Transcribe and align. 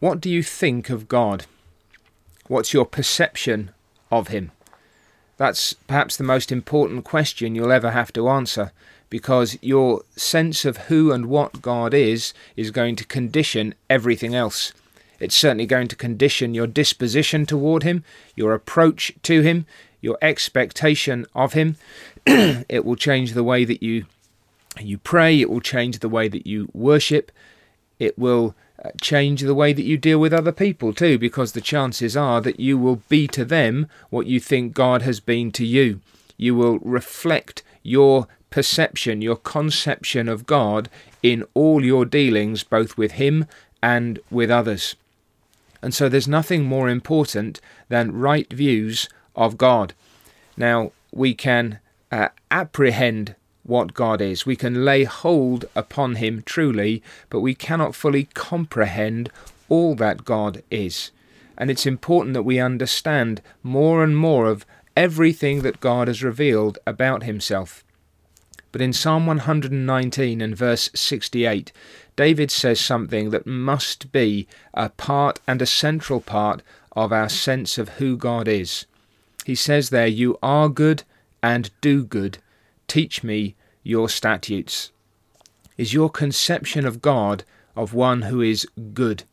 What 0.00 0.20
do 0.20 0.30
you 0.30 0.42
think 0.42 0.90
of 0.90 1.08
God? 1.08 1.46
What's 2.46 2.72
your 2.72 2.86
perception 2.86 3.72
of 4.10 4.28
Him? 4.28 4.52
That's 5.36 5.72
perhaps 5.72 6.16
the 6.16 6.24
most 6.24 6.52
important 6.52 7.04
question 7.04 7.54
you'll 7.54 7.72
ever 7.72 7.90
have 7.90 8.12
to 8.12 8.28
answer 8.28 8.72
because 9.10 9.58
your 9.60 10.02
sense 10.16 10.64
of 10.64 10.76
who 10.88 11.12
and 11.12 11.26
what 11.26 11.62
God 11.62 11.94
is 11.94 12.34
is 12.56 12.70
going 12.70 12.96
to 12.96 13.04
condition 13.04 13.74
everything 13.88 14.34
else. 14.34 14.72
It's 15.18 15.34
certainly 15.34 15.66
going 15.66 15.88
to 15.88 15.96
condition 15.96 16.54
your 16.54 16.66
disposition 16.66 17.44
toward 17.46 17.82
Him, 17.82 18.04
your 18.36 18.54
approach 18.54 19.12
to 19.24 19.40
Him, 19.40 19.66
your 20.00 20.18
expectation 20.22 21.26
of 21.34 21.54
Him. 21.54 21.76
it 22.26 22.84
will 22.84 22.96
change 22.96 23.32
the 23.32 23.44
way 23.44 23.64
that 23.64 23.82
you 23.82 24.06
you 24.78 24.98
pray. 24.98 25.40
It 25.40 25.50
will 25.50 25.60
change 25.60 25.98
the 25.98 26.08
way 26.08 26.28
that 26.28 26.46
you 26.46 26.68
worship. 26.72 27.32
It 27.98 28.16
will 28.16 28.54
change 29.00 29.42
the 29.42 29.54
way 29.54 29.72
that 29.72 29.84
you 29.84 29.96
deal 29.96 30.18
with 30.18 30.32
other 30.32 30.52
people 30.52 30.92
too, 30.92 31.18
because 31.18 31.52
the 31.52 31.60
chances 31.60 32.16
are 32.16 32.40
that 32.40 32.60
you 32.60 32.78
will 32.78 33.02
be 33.08 33.26
to 33.28 33.44
them 33.44 33.88
what 34.10 34.26
you 34.26 34.40
think 34.40 34.74
God 34.74 35.02
has 35.02 35.20
been 35.20 35.50
to 35.52 35.66
you. 35.66 36.00
You 36.36 36.54
will 36.54 36.78
reflect 36.78 37.62
your 37.82 38.28
perception, 38.50 39.22
your 39.22 39.36
conception 39.36 40.28
of 40.28 40.46
God 40.46 40.88
in 41.22 41.44
all 41.54 41.84
your 41.84 42.04
dealings, 42.04 42.62
both 42.62 42.96
with 42.96 43.12
Him 43.12 43.46
and 43.82 44.18
with 44.30 44.50
others. 44.50 44.96
And 45.82 45.94
so 45.94 46.08
there's 46.08 46.28
nothing 46.28 46.64
more 46.64 46.88
important 46.88 47.60
than 47.88 48.12
right 48.12 48.52
views 48.52 49.08
of 49.36 49.58
God. 49.58 49.94
Now, 50.56 50.92
we 51.12 51.34
can 51.34 51.78
uh, 52.10 52.28
apprehend 52.50 53.34
what 53.68 53.94
God 53.94 54.20
is. 54.20 54.46
We 54.46 54.56
can 54.56 54.84
lay 54.84 55.04
hold 55.04 55.66
upon 55.76 56.16
Him 56.16 56.42
truly, 56.44 57.02
but 57.30 57.40
we 57.40 57.54
cannot 57.54 57.94
fully 57.94 58.24
comprehend 58.34 59.30
all 59.68 59.94
that 59.96 60.24
God 60.24 60.62
is. 60.70 61.10
And 61.56 61.70
it's 61.70 61.86
important 61.86 62.34
that 62.34 62.42
we 62.42 62.58
understand 62.58 63.42
more 63.62 64.02
and 64.02 64.16
more 64.16 64.46
of 64.46 64.64
everything 64.96 65.62
that 65.62 65.80
God 65.80 66.08
has 66.08 66.22
revealed 66.22 66.78
about 66.86 67.22
Himself. 67.24 67.84
But 68.72 68.80
in 68.80 68.92
Psalm 68.92 69.26
119 69.26 70.40
and 70.40 70.56
verse 70.56 70.90
68, 70.94 71.72
David 72.16 72.50
says 72.50 72.80
something 72.80 73.30
that 73.30 73.46
must 73.46 74.12
be 74.12 74.46
a 74.74 74.88
part 74.88 75.40
and 75.46 75.62
a 75.62 75.66
central 75.66 76.20
part 76.20 76.62
of 76.92 77.12
our 77.12 77.28
sense 77.28 77.78
of 77.78 77.90
who 77.90 78.16
God 78.16 78.48
is. 78.48 78.86
He 79.44 79.54
says 79.54 79.90
there, 79.90 80.06
You 80.06 80.38
are 80.42 80.68
good 80.68 81.04
and 81.42 81.70
do 81.80 82.04
good. 82.04 82.38
Teach 82.88 83.22
me 83.22 83.54
your 83.82 84.08
statutes? 84.08 84.90
Is 85.76 85.94
your 85.94 86.10
conception 86.10 86.86
of 86.86 87.00
God 87.00 87.44
of 87.76 87.94
one 87.94 88.22
who 88.22 88.40
is 88.40 88.66
good? 88.92 89.24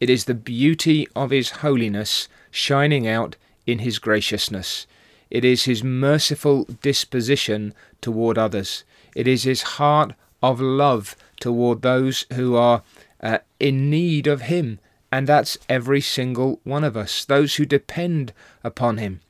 It 0.00 0.10
is 0.10 0.24
the 0.24 0.34
beauty 0.34 1.06
of 1.14 1.30
his 1.30 1.50
holiness 1.50 2.28
shining 2.50 3.06
out 3.06 3.36
in 3.66 3.80
his 3.80 3.98
graciousness. 3.98 4.86
It 5.30 5.44
is 5.44 5.64
his 5.64 5.82
merciful 5.82 6.64
disposition 6.82 7.74
toward 8.00 8.38
others. 8.38 8.84
It 9.14 9.26
is 9.26 9.44
his 9.44 9.62
heart 9.62 10.14
of 10.42 10.60
love 10.60 11.16
toward 11.40 11.82
those 11.82 12.26
who 12.32 12.56
are 12.56 12.82
uh, 13.22 13.38
in 13.58 13.90
need 13.90 14.26
of 14.26 14.42
him. 14.42 14.78
And 15.10 15.26
that's 15.26 15.56
every 15.68 16.00
single 16.00 16.60
one 16.64 16.84
of 16.84 16.96
us, 16.96 17.24
those 17.24 17.56
who 17.56 17.64
depend 17.64 18.32
upon 18.62 18.98
him. 18.98 19.20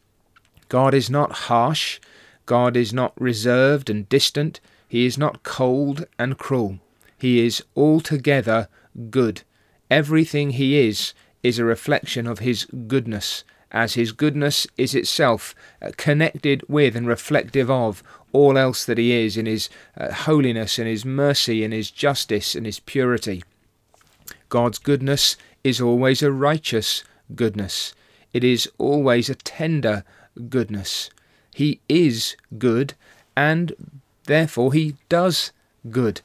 God 0.68 0.94
is 0.94 1.10
not 1.10 1.32
harsh. 1.32 2.00
God 2.46 2.76
is 2.76 2.92
not 2.92 3.18
reserved 3.20 3.88
and 3.88 4.08
distant. 4.08 4.60
He 4.88 5.06
is 5.06 5.16
not 5.16 5.42
cold 5.42 6.06
and 6.18 6.38
cruel. 6.38 6.78
He 7.16 7.44
is 7.44 7.62
altogether 7.76 8.68
good. 9.10 9.42
Everything 9.90 10.50
he 10.50 10.78
is 10.78 11.14
is 11.42 11.58
a 11.58 11.64
reflection 11.64 12.26
of 12.26 12.40
his 12.40 12.66
goodness, 12.86 13.44
as 13.70 13.94
his 13.94 14.12
goodness 14.12 14.66
is 14.76 14.94
itself 14.94 15.54
uh, 15.80 15.90
connected 15.96 16.62
with 16.68 16.96
and 16.96 17.06
reflective 17.06 17.70
of 17.70 18.02
all 18.32 18.58
else 18.58 18.84
that 18.84 18.98
he 18.98 19.12
is 19.12 19.36
in 19.36 19.46
his 19.46 19.68
uh, 19.96 20.12
holiness 20.12 20.78
and 20.78 20.88
his 20.88 21.04
mercy 21.04 21.64
and 21.64 21.72
his 21.72 21.90
justice 21.90 22.54
and 22.54 22.66
his 22.66 22.80
purity. 22.80 23.42
God's 24.48 24.78
goodness 24.78 25.36
is 25.62 25.80
always 25.80 26.22
a 26.22 26.32
righteous 26.32 27.04
goodness. 27.34 27.94
It 28.32 28.44
is 28.44 28.68
always 28.78 29.30
a 29.30 29.34
tender 29.34 30.04
goodness. 30.48 31.10
He 31.54 31.78
is 31.88 32.36
good, 32.58 32.94
and 33.36 33.72
therefore 34.24 34.72
he 34.72 34.96
does 35.08 35.52
good. 35.88 36.20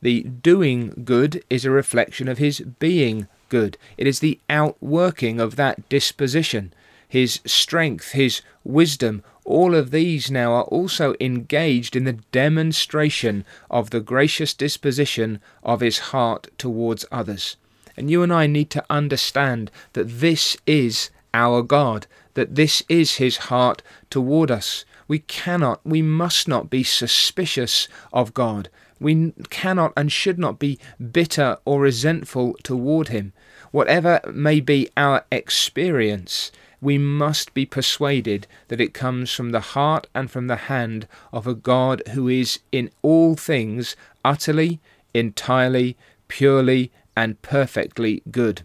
The 0.00 0.24
doing 0.24 1.02
good 1.04 1.44
is 1.48 1.64
a 1.64 1.70
reflection 1.70 2.26
of 2.26 2.38
his 2.38 2.58
being 2.80 3.28
good. 3.48 3.78
It 3.96 4.08
is 4.08 4.18
the 4.18 4.40
outworking 4.50 5.38
of 5.38 5.54
that 5.54 5.88
disposition. 5.88 6.74
His 7.08 7.38
strength, 7.46 8.10
his 8.10 8.42
wisdom, 8.64 9.22
all 9.44 9.76
of 9.76 9.92
these 9.92 10.32
now 10.32 10.52
are 10.52 10.64
also 10.64 11.14
engaged 11.20 11.94
in 11.94 12.02
the 12.02 12.18
demonstration 12.32 13.44
of 13.70 13.90
the 13.90 14.00
gracious 14.00 14.52
disposition 14.52 15.40
of 15.62 15.80
his 15.80 16.10
heart 16.10 16.48
towards 16.58 17.04
others. 17.12 17.56
And 17.96 18.10
you 18.10 18.24
and 18.24 18.32
I 18.32 18.48
need 18.48 18.70
to 18.70 18.84
understand 18.90 19.70
that 19.92 20.08
this 20.08 20.56
is 20.66 21.10
our 21.34 21.62
God, 21.62 22.06
that 22.34 22.54
this 22.54 22.82
is 22.88 23.16
his 23.16 23.36
heart 23.48 23.82
toward 24.10 24.50
us. 24.50 24.84
We 25.08 25.20
cannot, 25.20 25.80
we 25.84 26.02
must 26.02 26.48
not 26.48 26.70
be 26.70 26.82
suspicious 26.82 27.88
of 28.12 28.34
God. 28.34 28.68
We 29.00 29.32
cannot 29.50 29.92
and 29.96 30.10
should 30.10 30.38
not 30.38 30.58
be 30.58 30.78
bitter 31.12 31.58
or 31.64 31.80
resentful 31.80 32.54
toward 32.62 33.08
him. 33.08 33.32
Whatever 33.72 34.20
may 34.32 34.60
be 34.60 34.88
our 34.96 35.24
experience, 35.32 36.52
we 36.80 36.98
must 36.98 37.54
be 37.54 37.64
persuaded 37.64 38.46
that 38.68 38.80
it 38.80 38.92
comes 38.92 39.32
from 39.32 39.50
the 39.50 39.60
heart 39.60 40.06
and 40.14 40.30
from 40.30 40.46
the 40.46 40.56
hand 40.56 41.06
of 41.32 41.46
a 41.46 41.54
God 41.54 42.02
who 42.08 42.28
is 42.28 42.58
in 42.70 42.90
all 43.02 43.34
things 43.34 43.96
utterly, 44.24 44.80
entirely, 45.14 45.96
purely, 46.28 46.90
and 47.16 47.40
perfectly 47.42 48.22
good. 48.30 48.62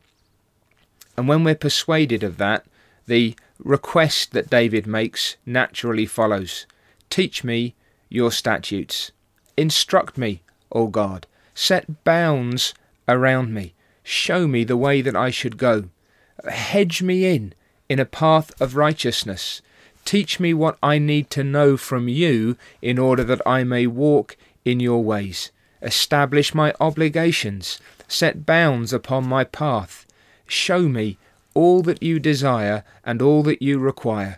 And 1.16 1.28
when 1.28 1.44
we're 1.44 1.56
persuaded 1.56 2.24
of 2.24 2.38
that, 2.38 2.66
the 3.08 3.36
request 3.60 4.32
that 4.34 4.50
David 4.50 4.86
makes 4.86 5.38
naturally 5.46 6.06
follows 6.06 6.66
Teach 7.10 7.44
me 7.44 7.74
your 8.10 8.32
statutes. 8.32 9.12
Instruct 9.56 10.18
me, 10.18 10.42
O 10.72 10.88
God. 10.88 11.26
Set 11.56 12.04
bounds 12.04 12.74
around 13.08 13.54
me. 13.54 13.74
Show 14.04 14.48
me 14.48 14.64
the 14.64 14.78
way 14.78 15.02
that 15.02 15.16
I 15.16 15.32
should 15.32 15.58
go. 15.58 15.86
Hedge 16.48 17.02
me 17.02 17.26
in 17.26 17.54
in 17.90 18.00
a 18.00 18.06
path 18.06 18.52
of 18.62 18.76
righteousness. 18.76 19.62
Teach 20.06 20.40
me 20.40 20.54
what 20.54 20.78
I 20.84 21.00
need 21.00 21.30
to 21.32 21.44
know 21.44 21.76
from 21.76 22.08
you 22.08 22.58
in 22.82 23.00
order 23.00 23.24
that 23.24 23.42
I 23.46 23.64
may 23.64 23.88
walk 23.88 24.38
in 24.64 24.80
your 24.80 25.04
ways. 25.04 25.52
Establish 25.82 26.54
my 26.54 26.74
obligations. 26.80 27.80
Set 28.08 28.46
bounds 28.46 28.94
upon 28.94 29.28
my 29.28 29.44
path. 29.44 30.06
Show 30.48 30.84
me 30.84 31.18
all 31.58 31.82
that 31.82 32.04
you 32.04 32.20
desire 32.20 32.84
and 33.04 33.20
all 33.20 33.42
that 33.42 33.64
you 33.64 33.80
require. 33.80 34.38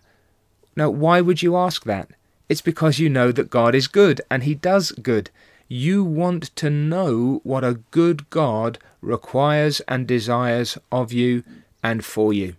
Now, 0.78 0.90
why 0.90 1.20
would 1.20 1.42
you 1.42 1.58
ask 1.58 1.84
that? 1.84 2.08
It's 2.48 2.62
because 2.62 2.98
you 2.98 3.10
know 3.10 3.34
that 3.34 3.50
God 3.50 3.76
is 3.76 3.88
good 3.90 4.22
and 4.32 4.44
He 4.44 4.56
does 4.56 4.94
good. 4.94 5.30
You 5.68 6.02
want 6.06 6.56
to 6.56 6.70
know 6.70 7.42
what 7.44 7.66
a 7.66 7.82
good 7.92 8.30
God 8.30 8.80
requires 9.02 9.82
and 9.82 10.08
desires 10.08 10.78
of 10.94 11.12
you 11.12 11.44
and 11.84 12.06
for 12.06 12.32
you. 12.32 12.56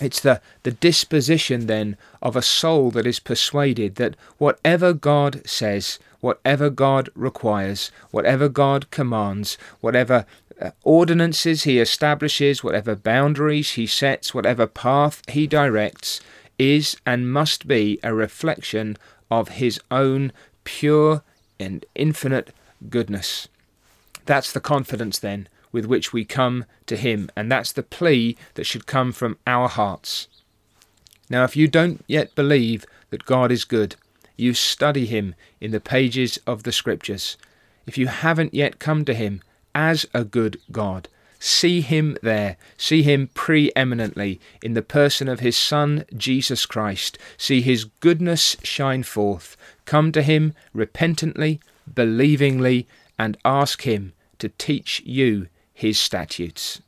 It's 0.00 0.20
the, 0.20 0.40
the 0.62 0.72
disposition 0.72 1.66
then 1.66 1.98
of 2.22 2.34
a 2.34 2.42
soul 2.42 2.90
that 2.92 3.06
is 3.06 3.20
persuaded 3.20 3.96
that 3.96 4.16
whatever 4.38 4.94
God 4.94 5.42
says, 5.46 5.98
whatever 6.20 6.70
God 6.70 7.10
requires, 7.14 7.90
whatever 8.10 8.48
God 8.48 8.90
commands, 8.90 9.58
whatever 9.80 10.24
uh, 10.62 10.70
ordinances 10.84 11.64
he 11.64 11.78
establishes, 11.80 12.62
whatever 12.62 12.94
boundaries 12.94 13.72
he 13.72 13.86
sets, 13.86 14.32
whatever 14.32 14.66
path 14.66 15.22
he 15.28 15.46
directs, 15.46 16.20
is 16.58 16.96
and 17.04 17.32
must 17.32 17.66
be 17.66 17.98
a 18.02 18.14
reflection 18.14 18.96
of 19.30 19.48
his 19.48 19.80
own 19.90 20.32
pure 20.64 21.22
and 21.58 21.84
infinite 21.94 22.52
goodness. 22.88 23.48
That's 24.24 24.52
the 24.52 24.60
confidence 24.60 25.18
then 25.18 25.48
with 25.72 25.86
which 25.86 26.12
we 26.12 26.24
come 26.24 26.66
to 26.86 26.96
him, 26.96 27.30
and 27.34 27.50
that's 27.50 27.72
the 27.72 27.82
plea 27.82 28.36
that 28.54 28.66
should 28.66 28.86
come 28.86 29.10
from 29.10 29.38
our 29.46 29.68
hearts. 29.68 30.28
Now, 31.30 31.44
if 31.44 31.56
you 31.56 31.66
don't 31.66 32.04
yet 32.06 32.34
believe 32.34 32.84
that 33.10 33.24
God 33.24 33.50
is 33.50 33.64
good, 33.64 33.96
you 34.36 34.54
study 34.54 35.06
him 35.06 35.34
in 35.60 35.70
the 35.70 35.80
pages 35.80 36.38
of 36.46 36.62
the 36.62 36.72
Scriptures. 36.72 37.36
If 37.86 37.96
you 37.96 38.06
haven't 38.06 38.54
yet 38.54 38.78
come 38.78 39.04
to 39.06 39.14
him, 39.14 39.40
as 39.74 40.06
a 40.14 40.24
good 40.24 40.60
God. 40.70 41.08
See 41.38 41.80
him 41.80 42.16
there. 42.22 42.56
See 42.76 43.02
him 43.02 43.28
preeminently 43.34 44.40
in 44.62 44.74
the 44.74 44.82
person 44.82 45.28
of 45.28 45.40
his 45.40 45.56
Son, 45.56 46.04
Jesus 46.16 46.66
Christ. 46.66 47.18
See 47.36 47.60
his 47.62 47.84
goodness 47.84 48.56
shine 48.62 49.02
forth. 49.02 49.56
Come 49.84 50.12
to 50.12 50.22
him 50.22 50.54
repentantly, 50.72 51.58
believingly, 51.92 52.86
and 53.18 53.36
ask 53.44 53.82
him 53.82 54.12
to 54.38 54.50
teach 54.50 55.02
you 55.04 55.48
his 55.74 55.98
statutes. 55.98 56.80